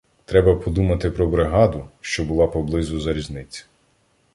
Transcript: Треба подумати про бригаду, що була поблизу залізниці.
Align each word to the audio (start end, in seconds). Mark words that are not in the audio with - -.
Треба 0.25 0.55
подумати 0.55 1.11
про 1.11 1.27
бригаду, 1.27 1.85
що 2.01 2.23
була 2.23 2.47
поблизу 2.47 2.99
залізниці. 3.01 3.65